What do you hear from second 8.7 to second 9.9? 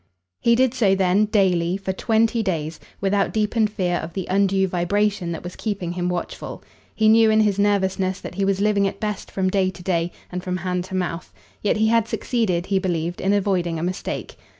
at best from day to